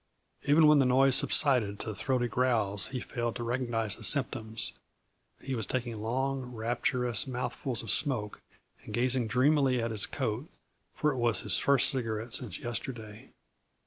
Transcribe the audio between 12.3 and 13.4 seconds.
since yesterday.